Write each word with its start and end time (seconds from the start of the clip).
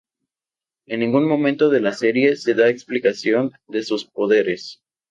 En 0.87 0.99
ningún 1.01 1.27
momento 1.27 1.69
de 1.69 1.79
la 1.79 1.91
serie 1.93 2.35
se 2.35 2.55
da 2.55 2.69
explicación 2.69 3.51
de 3.67 3.83
sus 3.83 4.03
poderes. 4.03 4.81